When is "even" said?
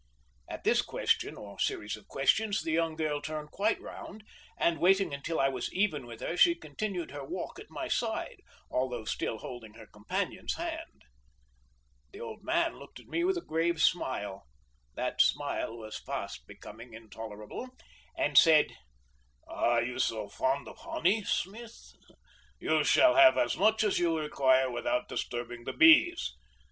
5.71-6.07